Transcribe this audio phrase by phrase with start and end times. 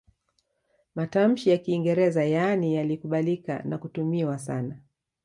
[0.95, 4.77] Matamshi ya Kiingereza yaani yalikubalika na kutumiwa sana